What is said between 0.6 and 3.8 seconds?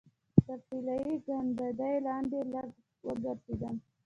طلایي ګنبدې لاندې لږ وګرځېدم.